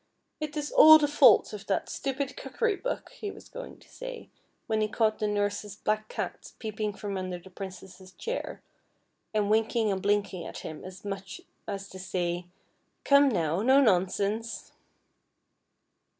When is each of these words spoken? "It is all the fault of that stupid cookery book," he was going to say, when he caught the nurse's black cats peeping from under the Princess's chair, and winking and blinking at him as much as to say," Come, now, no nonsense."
"It 0.41 0.57
is 0.57 0.71
all 0.71 0.97
the 0.97 1.07
fault 1.07 1.53
of 1.53 1.67
that 1.67 1.87
stupid 1.87 2.35
cookery 2.35 2.75
book," 2.75 3.09
he 3.11 3.29
was 3.29 3.47
going 3.47 3.77
to 3.77 3.87
say, 3.87 4.29
when 4.65 4.81
he 4.81 4.87
caught 4.87 5.19
the 5.19 5.27
nurse's 5.27 5.75
black 5.75 6.07
cats 6.09 6.55
peeping 6.57 6.93
from 6.93 7.17
under 7.17 7.37
the 7.37 7.51
Princess's 7.51 8.11
chair, 8.13 8.63
and 9.31 9.47
winking 9.51 9.91
and 9.91 10.01
blinking 10.01 10.43
at 10.43 10.61
him 10.65 10.83
as 10.83 11.05
much 11.05 11.41
as 11.67 11.87
to 11.89 11.99
say," 11.99 12.47
Come, 13.03 13.29
now, 13.29 13.61
no 13.61 13.79
nonsense." 13.79 14.71